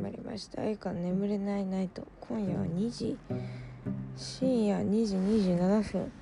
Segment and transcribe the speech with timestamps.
[0.00, 3.16] まりました「愛か眠れないナイト」今夜は2時。
[4.16, 6.12] 深夜2時27分。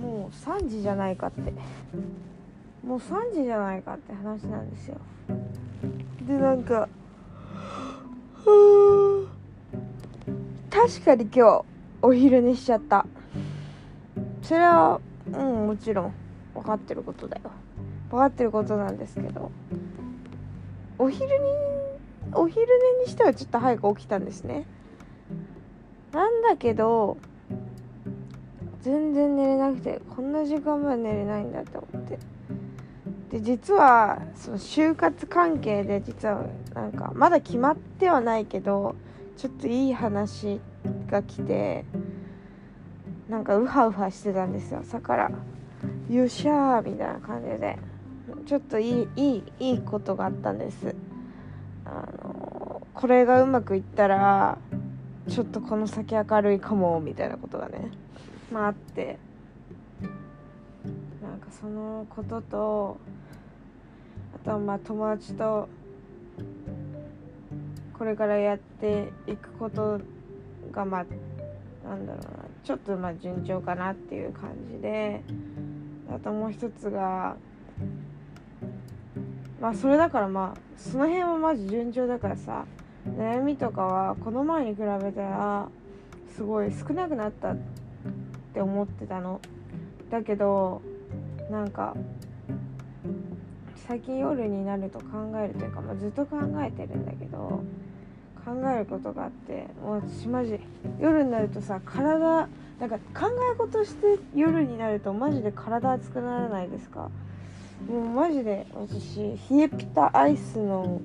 [0.00, 1.52] もう3時じゃないかって。
[2.84, 4.96] もう3時じゃないかって話なんですよ。
[6.26, 6.88] でなんか
[10.70, 11.64] 確かに今日
[12.02, 13.06] お昼寝しちゃった。
[14.42, 16.12] それはうんもちろん
[16.54, 17.50] 分かってることだよ。
[18.10, 19.50] 分かってることなんですけど。
[21.00, 21.34] お昼に
[22.34, 22.66] お昼
[22.98, 24.66] 寝にしてはちょっと早く起きたんですね。
[26.12, 27.16] なんだけど
[28.82, 32.18] 全然寝れなくてこんな時間まで寝れないんだって思って。
[33.30, 38.94] で実はその就活関係で実はなんかまだ決まってはないけど
[39.36, 40.60] ちょっといい話
[41.10, 41.84] が来て
[43.28, 44.80] なんかウハウハしてたんですよ。
[44.80, 45.30] 朝から
[46.08, 47.78] 「よっしゃー」みたいな感じで。
[48.46, 50.94] ちょっといいいいいいことがあったんです。
[52.98, 54.58] これがうまくいったら
[55.28, 57.92] ちょっとこの先明るいかもみたいなことがね
[58.52, 59.20] まああって。
[61.22, 62.98] なんかそのことと
[64.34, 65.68] あとはまあ友達と
[67.96, 70.00] これからやっていくこと
[70.72, 71.06] がまあ
[71.88, 72.30] なんだろうな。
[72.64, 75.22] ちょっとまあ順調かなっていう感じで
[76.12, 77.36] あともう一つが
[79.60, 82.64] まあそれだからまあその辺はマジ順調だからさ
[83.16, 85.68] 悩みとかはこの前に比べたら
[86.36, 87.56] すごい少なくなったっ
[88.54, 89.40] て思ってたの。
[90.10, 90.82] だけど
[91.50, 91.94] なんか
[93.86, 97.62] 最近夜になると考えるというか、まあ、ずっと考えてるんだけど
[98.44, 100.60] 考えることがあってもう私マジ
[101.00, 102.48] 夜になるとさ体
[102.80, 107.10] なんか考え事して夜になるとマジで体熱くならないですか？
[107.88, 111.00] もうマジで私冷えピタアイスの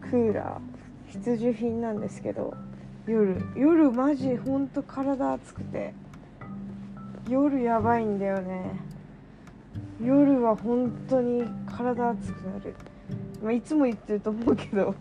[0.00, 0.67] クーラー
[1.08, 2.54] 必需品なんですけど
[3.06, 5.94] 夜夜マジほんと体熱くて
[7.28, 8.80] 夜やばいんだよね。
[10.02, 12.74] 夜は本当に体熱くなる、
[13.42, 14.94] まあ、いつも言ってると思うけど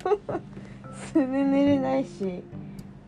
[1.13, 2.43] それで寝れないし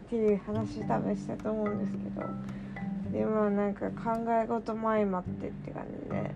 [0.05, 6.31] っていう話多分したと思うんですけどでもなんか考え事も相まってって感じで。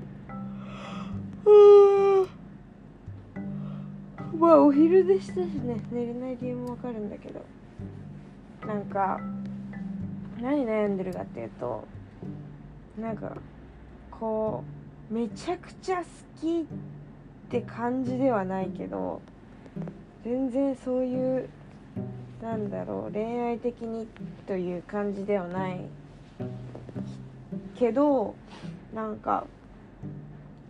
[4.38, 5.82] まあお昼でしたしね。
[5.92, 7.42] 寝れない理由もわかるんだけど。
[8.66, 9.20] なんか
[10.42, 11.86] 何悩んでるかっていうと
[12.98, 13.36] なんか
[14.12, 14.64] こ
[15.12, 16.04] うめちゃくちゃ好
[16.40, 16.66] きっ
[17.50, 19.22] て感じではないけど
[20.24, 21.50] 全然そういう
[22.42, 24.08] なんだろう恋愛的に
[24.48, 25.82] という感じではない
[27.78, 28.36] けど
[28.94, 29.46] なんか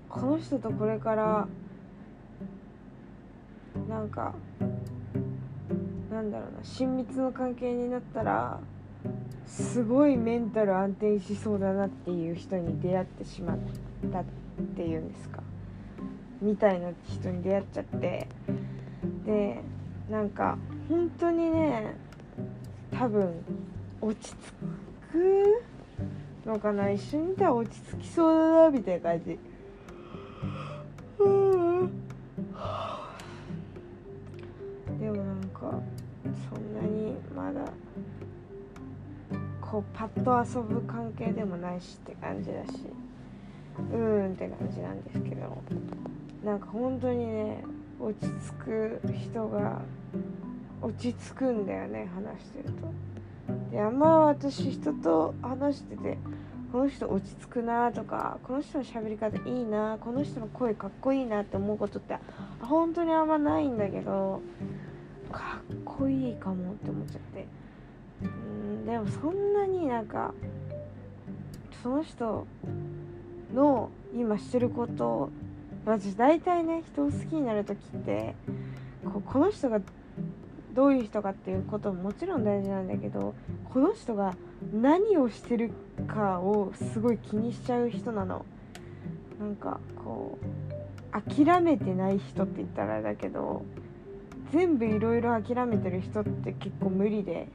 [0.10, 1.48] この人とこれから
[3.90, 4.34] なんか
[6.12, 8.60] なんだろうな親密の関係になったら
[9.46, 13.58] すごいメンタル安定しそうだなっていう人に出会ってしまっ
[14.12, 14.24] たっ
[14.76, 15.42] ていうんですか。
[16.42, 18.28] みたいな人に出会っちゃって。
[19.26, 19.62] で
[20.10, 20.58] なんか
[20.90, 21.96] 本当にね
[22.92, 23.34] 多分
[24.02, 24.36] 落ち着
[25.12, 25.64] く
[26.46, 26.90] のかな。
[26.92, 29.40] 一緒にいたら落ち着きそうだなみたいな感じ。
[36.50, 37.72] そんなにまだ
[39.62, 42.80] こうパッと遊ぶ関係でもないしって感じだし
[43.92, 45.62] うーんって感じなんですけど
[46.44, 47.64] なんか本当にね
[48.00, 49.82] 落ち着く人が
[50.82, 53.14] 落ち着くんだよね話してると。
[53.72, 56.18] であんま私人と話してて
[56.72, 62.18] この人落ち着くなとかこの人の喋り方いいなこの人の声かっこいいなって思うことって
[62.62, 64.42] 本当にあんまないんだけど
[65.34, 67.48] かっこいいかもって思っちゃって。
[68.26, 70.34] んでもそんなになんか
[71.82, 72.48] その人
[73.54, 75.30] の今してること
[75.86, 78.36] 私大体ね人を好きになる時って
[79.04, 79.82] ここの人が
[80.74, 83.36] どういう人かっていうことももちろん大事なんだけど
[83.74, 84.36] この人が
[84.74, 85.72] 何をしてる
[86.08, 88.46] かをすごい気にしちゃう人なの。
[89.40, 93.66] なんかこう諦めてない人って言ったらあれだけど
[94.54, 97.48] 全部いろいろ諦めてる人って結構無理で。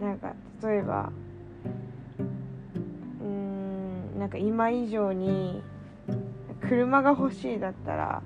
[0.00, 0.34] なんか
[0.64, 1.12] 例えば
[3.20, 5.62] うーんなんか今以上に
[6.60, 8.20] 車が欲しいだったら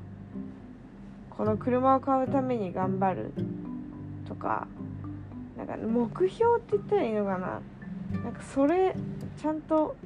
[1.29, 3.35] この車を買うために頑張る
[4.27, 4.67] とか
[5.59, 7.61] なんか目標って言ったらいいのかな。
[8.23, 8.97] なんかそれ
[9.37, 9.97] ちゃんと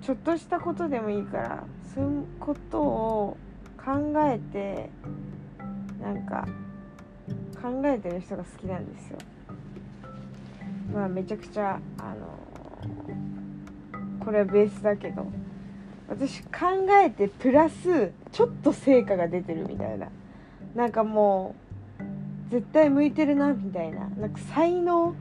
[0.00, 1.64] ちょっとしたことでもいいから
[1.94, 3.36] そういうことを
[3.76, 4.88] 考えて
[6.00, 6.48] なんか
[7.62, 9.18] 考えてる人が好きなんですよ。
[10.94, 12.38] まあめちゃくちゃあの
[14.24, 15.26] これはベースだけど
[16.08, 16.50] 私考
[17.04, 20.08] えてプラスちょっと成果が出てるみたいな。
[20.74, 21.54] なんかも
[22.48, 24.08] う絶対向いてるなみたいな。
[24.08, 25.14] なんか才能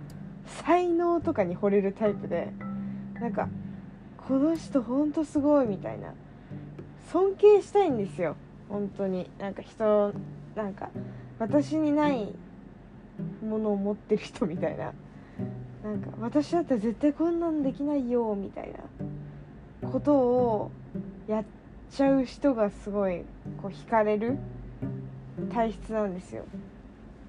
[0.63, 2.51] 才能とかに惚れるタイプで
[3.19, 3.49] なんか
[4.27, 6.13] この人ほんとすごいみたいな。
[7.11, 8.35] 尊敬したいんですよ。
[8.69, 9.29] 本当に。
[9.39, 10.13] なんか人
[10.55, 10.89] なんか
[11.39, 12.27] 私にない
[13.41, 14.93] ものを持ってる人みたいな。
[15.83, 18.73] なんか私だったら絶対こんなんできないよみたい
[19.81, 20.71] なことを
[21.25, 21.45] やっ
[21.89, 23.21] ちゃう人がすごい
[23.61, 24.37] こう惹かれる
[25.53, 26.43] 体質なんですよ。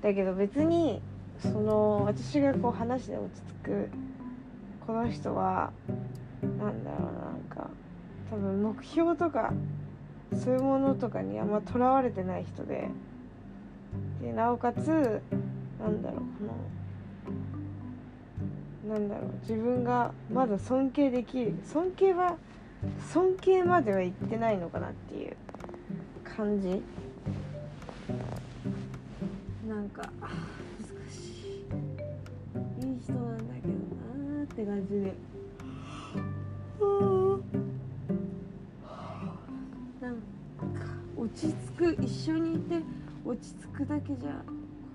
[0.03, 1.01] だけど別に
[1.39, 3.89] その私がこう話で落ち着く
[4.87, 5.71] この人は
[6.59, 7.71] なんだろうなんか
[8.31, 9.53] 多分目標とか
[10.35, 12.89] そういうものとかにあんまとらわれてない人で
[14.21, 15.23] でなおかつ
[15.81, 16.25] なんだろうこ
[18.89, 22.37] のなんだろう自分がまだ尊敬できる尊敬は
[23.13, 25.37] 尊敬まではいってないのかなっていう
[26.25, 26.83] 感じ。
[29.69, 30.31] なんか難
[31.11, 32.87] しい。
[32.87, 35.15] いい人なんだけどなーって感じで。
[40.01, 40.21] なんか
[41.17, 42.03] 落ち着く。
[42.03, 42.83] 一緒にいて
[43.25, 44.43] 落ち着くだけじゃ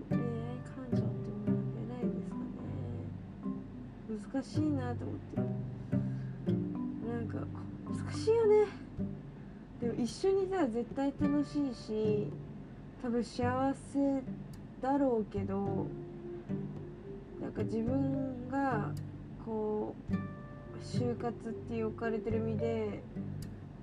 [0.10, 0.24] 恋愛
[0.66, 2.22] 感情ってものは出ないで
[4.20, 4.42] すかね。
[4.44, 5.42] 難しいなと思って
[7.08, 7.38] なんか
[7.88, 8.68] 難しいよね。
[9.82, 12.32] でも一緒にいたら絶対楽しいし
[13.02, 14.24] 多分幸せ
[14.82, 15.88] だろうけど
[17.42, 18.92] なんか自分が
[19.46, 20.14] こう
[20.82, 23.04] 就活って置かれてる身で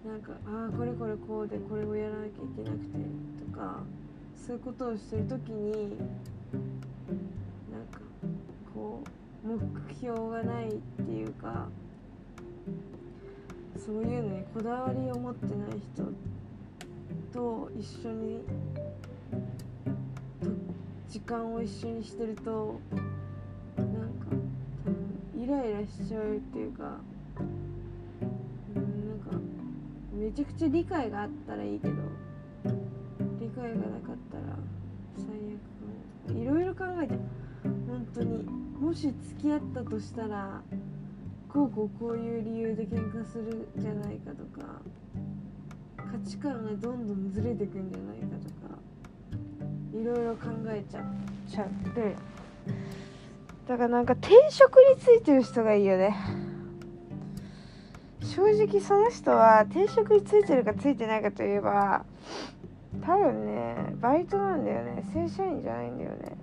[0.05, 2.99] なんかああこれこれこうでこれをやらなきゃいけなくて
[3.53, 3.85] とか
[4.45, 5.91] そういうことをしてる時になん
[7.93, 8.01] か
[8.75, 9.05] こ
[9.45, 9.57] う目
[10.01, 11.69] 標がないっていうか
[13.87, 16.03] そういうのにこだわりを持ってない人
[17.33, 18.41] と一緒に
[21.09, 22.81] 時間を一緒にしてると
[23.77, 23.93] なんか
[24.85, 26.99] 多分イライラしちゃうっていうか
[28.75, 29.31] うんなんか
[30.13, 31.95] めちゃくちゃ理解があったらいいけど
[33.55, 34.57] 理解がなかったら
[35.17, 36.41] 最悪かも。
[36.41, 37.15] いろいろ考えて
[37.63, 38.45] 本当に
[38.81, 40.63] もし付き合ったとしたら
[41.49, 44.81] こうこうこういう理由で喧嘩するんじゃないかとか
[45.97, 48.79] 価値観がどんどんずれてくんじゃないかとか
[49.93, 51.05] いろいろ考えちゃ
[51.51, 52.17] ちゃって
[53.69, 56.17] だからなんか定職についてる人がいいよね。
[58.23, 62.05] 正直その人は定職についてるかついてないかといえば
[63.05, 65.03] 多分ねバイトなんだよね。
[65.13, 66.37] 正社員じゃないんだよね。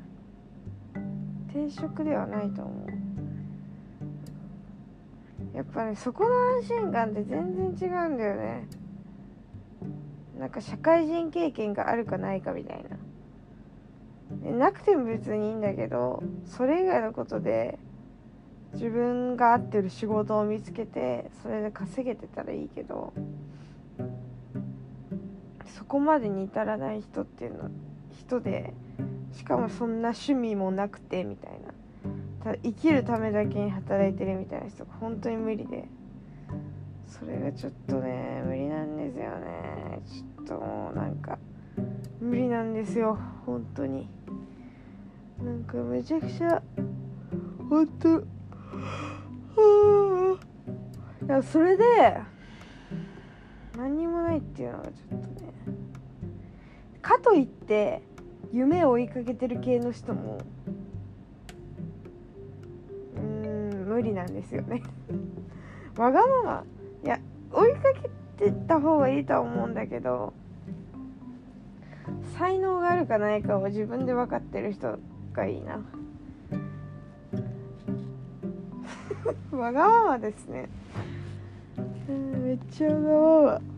[1.54, 2.88] 定職ではないと思う。
[5.56, 8.68] やっぱねそこの安心感って全然違うんだよね。
[10.38, 12.98] なんか社会人経験があるかないかみたいな。
[14.44, 17.80] でなくても別にいいんだけどそれ以外のことで
[18.74, 23.14] 自分が合ってる仕事を見つけてそれで稼げてたらいいけど。
[23.16, 23.22] そ
[25.90, 27.69] こまでに至らない人っていうの
[28.18, 28.74] 人で
[29.34, 32.54] しかもそんな趣味もなくてみたいな。
[32.54, 35.86] た生きるためだけに働いてるみたいな人が本当に無理で。
[37.08, 40.00] それがちょっとね無理なんですよね。
[40.06, 41.40] ちょっともうなんか
[42.22, 43.18] 無理なんですよ。
[43.46, 44.08] 本当に。
[45.44, 46.62] なんかめちゃくちゃ
[47.69, 48.24] 本当い
[51.28, 52.18] やそれで
[53.78, 55.79] 何にもないっていうのがちょっとね。
[57.09, 58.04] かといって
[58.54, 60.37] 夢を追いかけてる系の人も
[63.16, 64.83] うん無理なんですよね。
[65.97, 66.63] わがまま。
[67.04, 67.19] いや
[67.51, 68.09] 追いかけ
[68.45, 70.33] てった方がいいとは思うんだけど
[72.37, 74.99] 才能があるかないかを自分で分かってる人
[75.33, 75.81] がいいな。
[79.57, 80.69] わがままですね。
[82.44, 83.69] めっちゃわがまま。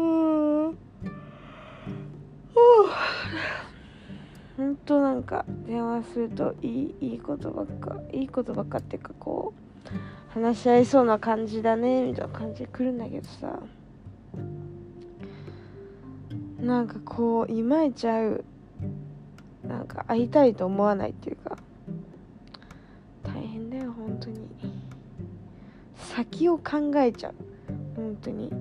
[0.00, 0.76] うん。
[4.56, 9.54] ほんとなんか電話するといいいいことばっかいいことばっかっていうかこ
[9.86, 13.60] う話し合いそうな感じだねみたいな感じで来るんだけどさ。
[16.60, 18.44] なんかこういまいち会う
[19.66, 21.56] なんか会いたいと思わないっていうか。
[23.22, 24.46] 大変だよ本当に。
[25.96, 27.34] 先を考えちゃう
[27.96, 28.52] 本当に。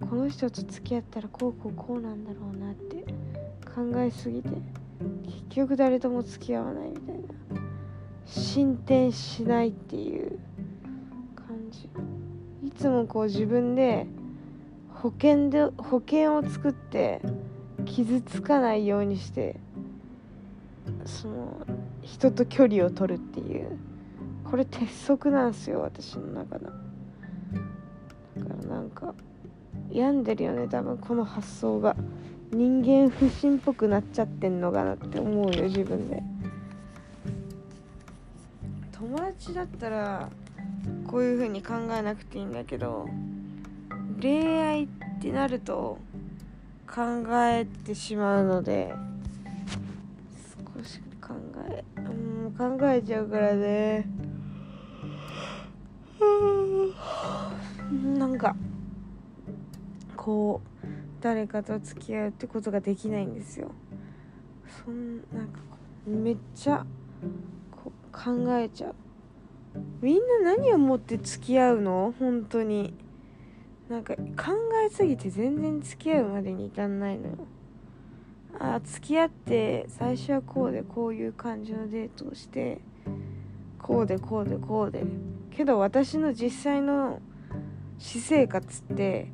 [0.00, 3.04] この人と付き合ったらこうこうこうなんだろうなって
[3.74, 4.48] 考えすぎて
[5.24, 7.22] 結局誰とも付き合わないみたいな
[8.26, 10.38] 進展しないっていう
[11.36, 11.88] 感じ。
[12.66, 14.06] いつもこう自分で
[14.88, 17.20] 保険で保険を作って
[17.84, 19.56] 傷つかないようにして
[21.04, 21.66] その
[22.02, 23.78] 人と距離を取るっていう
[24.44, 29.14] これ鉄則なんですよ私の中のだからなんか
[29.92, 31.96] 病んでるよね多分この発想が。
[32.54, 36.22] 人間不信っぽくなっちゃってんのかなって思うよ自分で。
[38.92, 40.30] 友達だったら
[41.08, 43.08] こういう風に考えなくていいんだけど
[44.20, 44.88] 恋愛っ
[45.20, 45.98] てなると
[46.86, 48.94] 考えてしまうので
[50.76, 51.34] 少し考
[51.68, 54.06] えうん考えちゃうからね。
[58.16, 58.54] なんか
[60.24, 60.86] こう
[61.20, 63.72] 誰かと付き合うってことができないんですよ。
[64.86, 65.60] そんなんか
[66.06, 66.86] めっちゃ
[67.70, 68.94] こう考えちゃう。
[70.00, 72.14] みんな何をもって付き合うの？
[72.18, 72.94] 本当に。
[73.90, 74.22] なんか考
[74.86, 77.36] えすぎて全然付き合うまでに至んないのよ。
[78.58, 82.80] あ付き合って最初はこうでこういう感じのデートをして
[83.78, 85.04] こうでこうでこうで。
[85.50, 87.20] けど私の実際の
[87.98, 89.30] 私生活って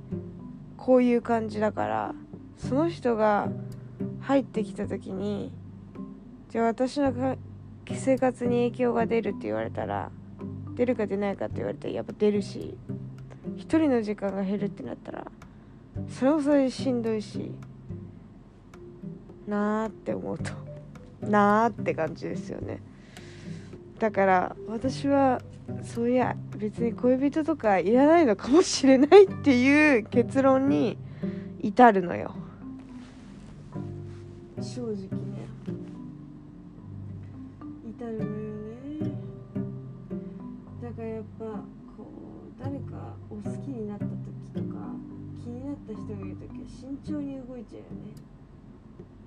[0.81, 2.15] こういう感じだから
[2.57, 3.49] その人が
[4.23, 5.53] 入ってきた時に
[6.49, 7.37] じゃあ私の
[7.93, 10.11] 生活に影響が出るって言われたら
[10.75, 12.79] 出るか出ないかって言われたらやっぱ出るし
[13.57, 15.27] 一人の時間が減るってなったら
[16.09, 17.53] それもそれでしんどいし
[19.47, 20.51] なーって思うと
[21.21, 22.81] なーって感じですよね。
[23.99, 25.43] だから私は
[25.83, 30.99] そういや別に恋人とかいらないのかもしれないっていう結論に
[31.63, 32.35] 至るのよ。
[34.61, 35.09] 正直ね。
[37.89, 39.11] 至るのよね。
[40.83, 41.63] だからやっぱこ
[42.61, 44.13] う誰かを好きになった時
[44.53, 44.77] とか
[45.43, 48.13] 気になった人がいる時は慎重に動いちゃうよね。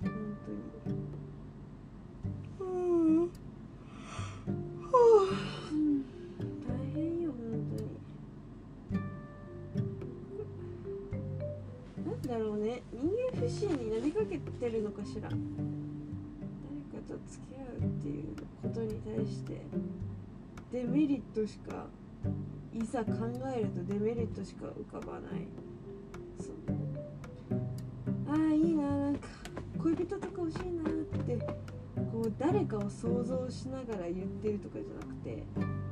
[0.03, 0.11] 本
[0.85, 1.22] 当に。
[14.63, 15.27] てるのかしら。
[15.27, 15.37] 誰か
[17.05, 18.23] と付き合うっていう
[18.61, 19.61] ことに対して
[20.71, 21.87] デメリットしか
[22.73, 23.11] いざ考
[23.53, 25.47] えるとデメリットしか浮かばない。
[28.25, 29.27] ああいいななんか
[29.81, 30.93] 恋人とか欲しいなっ
[31.25, 31.37] て
[32.11, 35.43] こう誰かを想像しながら言ってるとかじゃなくて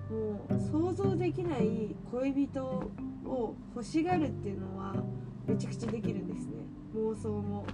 [0.10, 4.96] もう想像できない恋人を欲しがるっていうのは
[5.46, 6.54] めちゃくちゃできるんですね。
[6.96, 7.66] 妄想も。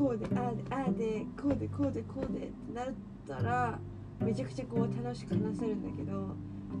[0.00, 2.86] こうでああでああでこうでこうでこうでってなっ
[3.28, 3.78] たら
[4.18, 6.34] めちゃくちゃこう楽しく話せるんだけど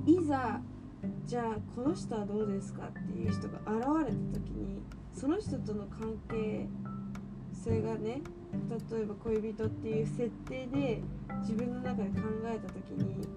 [0.06, 0.58] いざ
[1.26, 4.80] じゃあこの人はどうですかっていう人が現れた時に
[5.12, 6.66] その人との関係
[7.52, 8.22] 性がね
[8.90, 11.02] 例えば恋人っていう設定で
[11.42, 13.28] 自分の中で考えた時に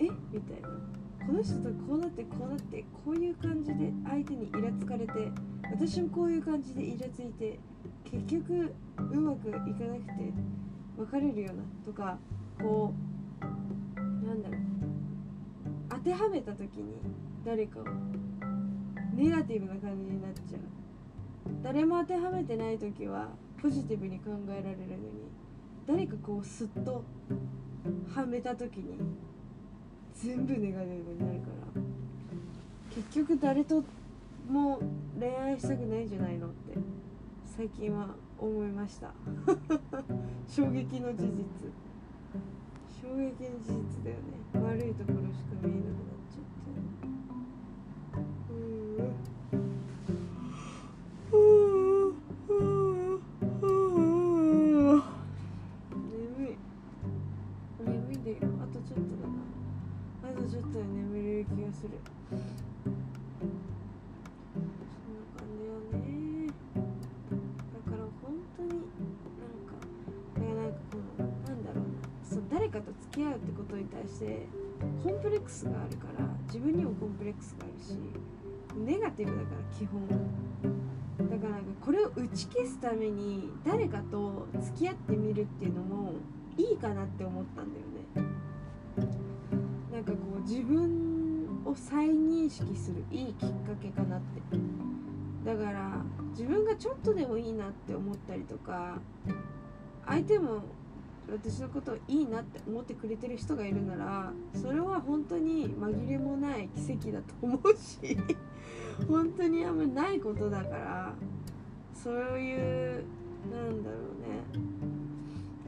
[0.00, 0.04] え？
[0.32, 0.68] みたいな。
[1.26, 5.12] この人とこうなってこうなってこういう感じで相手にイラつかれて
[5.70, 7.60] 私もこういう感じでイラついて
[8.04, 10.32] 結局うまくいかなくて
[10.98, 12.18] 別れるようなとか
[12.60, 12.92] こ
[13.40, 13.44] う
[14.26, 14.60] なんだろう。
[15.88, 16.94] 当てはめた時に
[17.44, 17.84] 誰かを
[19.14, 20.60] ネガティブな感じになっちゃう。
[21.62, 23.28] 誰も当てはめてない時は
[23.60, 25.30] ポジティブに考えられるのに
[25.86, 27.04] 誰かこうスッと
[28.14, 28.98] はめた時に
[30.14, 31.82] 全部ネガティブになるから。
[32.92, 33.84] 結局誰と
[34.48, 34.80] も
[35.18, 36.76] 恋愛したくないんじゃないのって
[37.60, 39.12] 最近は思いました。
[40.48, 41.44] 衝撃の事実。
[43.02, 44.32] 衝撃の事実だよね。
[44.54, 46.19] 悪いところしか見えなくなっち
[82.80, 86.12] ために誰かと付き合ってみるっていうのも
[86.56, 88.30] いいかなって思ったんだよね。
[89.92, 94.40] なんかこう自分を再認識するいいきっかけかなって。
[95.44, 98.98] だから自分がちょっとでもいいなって思ったりとか
[100.06, 100.62] 相手も
[101.30, 108.16] 私のことをいいなって思ってくれてる人がいるならそれは本当に紛れもない奇跡だと思うし
[109.08, 111.14] 本当にあんまりないことだから
[112.02, 113.04] そういう
[113.50, 114.70] なんだろうね。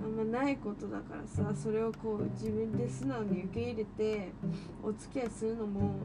[0.04, 4.32] あんまないことだからさそれをこう自分で素直に受け入れて
[4.82, 5.98] お付き合いするのも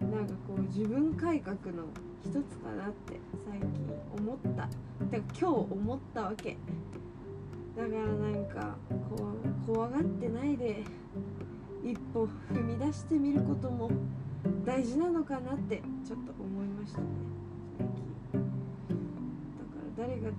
[0.00, 1.84] なんかこう自分改革の
[2.22, 3.70] 一つかなって最近
[4.18, 4.68] 思った。
[5.06, 6.56] てか今日思ったわけ。
[7.76, 8.76] だからなんか
[9.08, 9.28] こ
[9.66, 10.82] う怖がってないで
[11.84, 13.90] 一歩踏み出してみることも
[14.66, 17.06] 大事なのかなってちょっと思いましたね
[17.78, 18.09] 最近。
[20.00, 20.32] 誰かと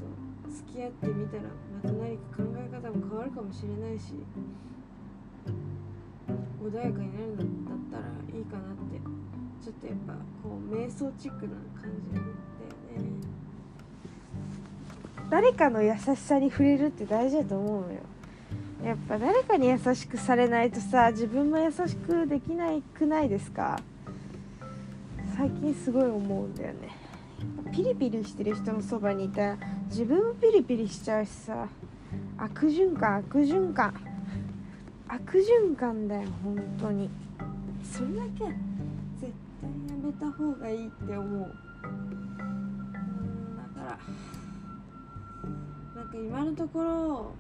[0.49, 4.13] 付き合ってみたらまた何か考え方も変わるかもしれないし
[6.63, 8.99] 穏やかになるんだったらいいかなって
[9.63, 12.31] ちょっとやっぱこう瞑想チックな感じだよね。
[15.29, 17.99] 誰かの優しさに触れるって大事だと思うのよ。
[18.83, 23.79] やっぱ誰かに優しくされないとさ自分も優しくできないくないですか？
[25.37, 26.89] 最近すごい思うんだよね。
[27.71, 29.57] ピリピリしてる人のそばにいたら
[29.87, 31.67] 自分もピリピリしちゃうしさ。
[32.37, 33.93] 悪循環悪循環。
[35.07, 37.09] 悪循環だよ本当に。
[37.83, 38.45] それだけ
[39.19, 41.51] 絶対やめた方がいいって思う。
[41.83, 43.99] うんだから
[45.95, 47.31] なんか今のところ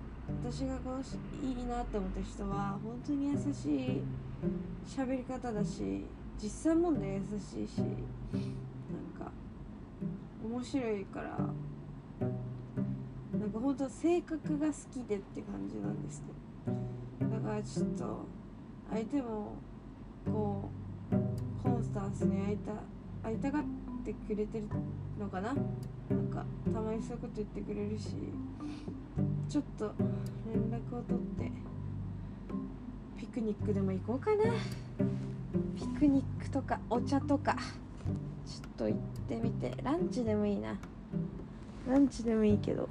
[0.43, 4.01] 私がこのいいなって思った人は本当に優しい
[4.87, 6.05] 喋り方だし
[6.41, 7.81] 実際問題優しいし。
[10.43, 11.37] 面白いから。
[13.39, 16.27] なんか本当性格が好きでって感じなんですね。
[17.21, 18.25] だからちょっと
[18.91, 19.55] 相手も
[20.25, 20.69] こ
[21.11, 21.15] う
[21.63, 22.73] コンスタンスに会いた
[23.23, 23.63] 会いたがっ
[24.03, 24.67] てくれてる
[25.19, 25.53] のかな。
[25.53, 28.15] なんかたまにそういうこと言ってくれるし。
[29.49, 29.91] ちょっと
[30.53, 31.51] 連絡を取って
[33.17, 34.43] ピクニックでも行こうかな。
[35.75, 37.57] ピクニックとかお茶とか。
[38.51, 39.73] ちょっと行ってみて。
[39.81, 40.77] ランチでもいいな。
[41.87, 42.89] ランチでもいいけど。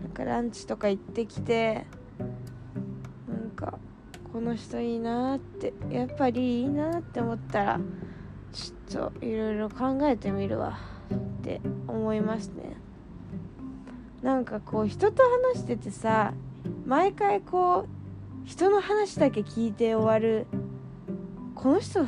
[0.00, 1.86] なんかランチとか行ってきて
[3.26, 3.78] なんか
[4.32, 7.80] この人いいなってやっぱりいいなって思ったら
[8.52, 10.78] ちょっといろいろ考えてみるわ。
[11.12, 12.76] って思いますね。
[14.22, 16.32] なんかこう人と話しててさ
[16.86, 20.46] 毎回こう人の話だけ聞いて終わる
[21.54, 22.06] この人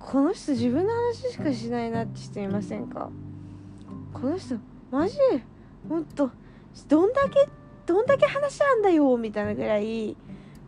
[0.00, 3.10] この人自分の話しかしないなって人いませんか？
[4.12, 4.56] この人
[4.90, 5.16] マジ？
[5.88, 6.30] ほんと？
[6.88, 7.48] どんだけ？
[7.86, 10.16] どんだけ話あんだよみたいなぐらい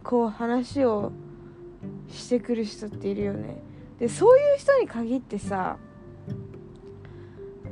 [0.04, 1.12] こう話を
[2.08, 3.62] してくる人っているよね。
[3.98, 5.76] でそういう人に限ってさ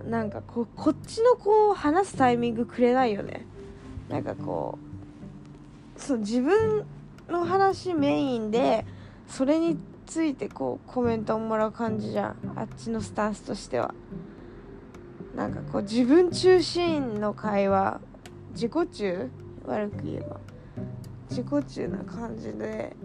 [0.08, 3.46] なんかこうこっちのこう話すタイミングくれないよね。
[4.08, 4.78] なんかこ
[5.96, 6.84] うそう自分
[7.28, 8.86] の話メインで
[9.28, 9.78] それに
[10.10, 12.36] ついてこうコメントをもらう感じじゃん。
[12.56, 13.94] あっちのスタンスとしては。
[15.36, 18.00] なんかこう自分中心の会話
[18.50, 19.30] 自己中？
[19.66, 20.40] 悪く言えば。
[21.30, 22.96] 自己中な感じで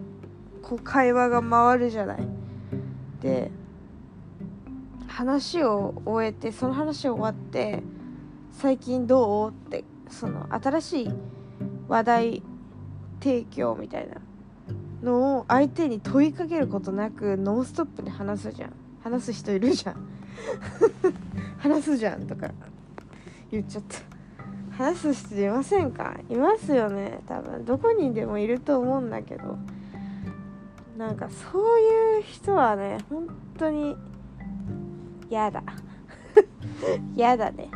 [0.62, 2.26] こう会話が回るじゃない。
[3.22, 3.52] で
[5.06, 7.84] 話を終えてその話終わって
[8.50, 9.50] 最近どう？
[9.50, 11.10] ってその新しい
[11.86, 12.42] 話題
[13.20, 14.16] 提供みたいな。
[15.02, 18.72] のを相手に問いかけることなくノンストップで話すじゃん。
[19.02, 19.96] 話す人いるじゃん。
[21.58, 22.50] 話すじゃんとか
[23.50, 23.98] 言っちゃった。
[24.76, 26.16] 話す人いませんか？
[26.28, 27.64] いますよね多分。
[27.64, 29.58] どこにでもいると思うんだけど。
[30.96, 33.26] なんかそういう人はね本
[33.58, 33.96] 当に
[35.28, 35.62] 嫌だ。
[37.14, 37.68] 嫌だね。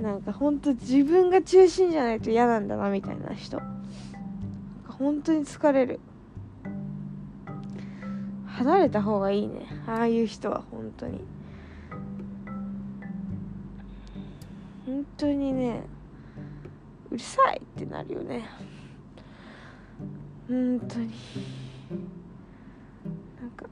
[0.00, 3.60] なんか本当自分が中心じゃないと嫌なんだなみたいな人。
[5.02, 5.98] 本当に疲れる。
[8.46, 9.66] 離れた方がいいね。
[9.88, 11.20] ああいう人は本当に。
[14.86, 15.82] 本当にね
[17.10, 18.48] うるさいってなるよね。
[20.48, 21.10] 本当に。
[23.40, 23.66] なんか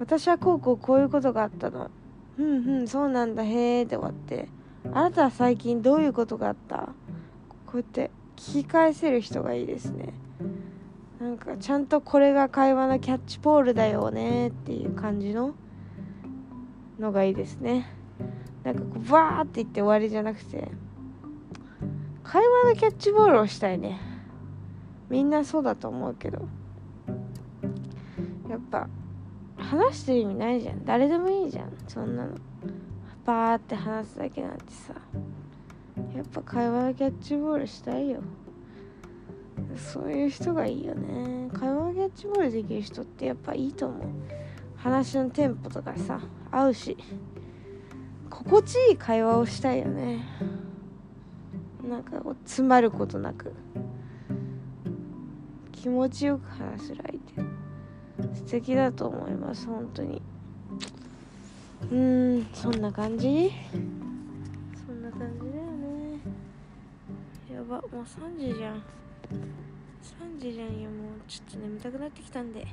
[0.00, 1.90] 私はこうこうこういうことがあったの。
[2.38, 3.44] うんうんそうなんだ。
[3.44, 4.48] へえって終わって。
[4.92, 6.88] あなたは最近どういうことがあった？
[7.66, 10.14] こうやって聞き返せる人がいいですね。
[11.20, 15.54] なんかちゃんとこれが会話のキャッチポールだよねっていう感じの
[17.00, 17.92] のがいいですね。
[18.62, 20.68] なんかこうバーって言って終わりじゃなくて
[22.22, 24.00] 会話のキャッチボールをしたいね。
[25.10, 26.46] みんなそうだと思うけど。
[28.48, 28.88] やっぱ
[29.56, 30.84] 話してる意味ないじゃん。
[30.84, 31.72] 誰でもいいじゃん。
[31.88, 32.36] そんなの。
[33.24, 34.94] バーって話すだけなんてさ。
[36.14, 38.20] やっぱ会話のキャッチボールしたいよ。
[39.76, 41.48] そういう人がいいよね。
[41.52, 44.08] 会話のキャッチボールできる人ってやっぱいいと思う。
[44.76, 46.96] 話のテンポとかさ合うし。
[48.30, 50.24] 心地いい会話をしたいよね。
[51.88, 53.52] なんかこう詰まることなく。
[55.72, 57.18] 気持ちよく話せる相
[58.28, 58.36] 手。
[58.36, 60.22] 素敵だと思います本当に。
[61.90, 63.50] うんそんな感じ？
[67.98, 68.76] もう3時じゃん。
[68.76, 68.80] 3
[70.38, 71.20] 時じゃんよもう。
[71.26, 72.64] ちょっと眠たくなってきたんで。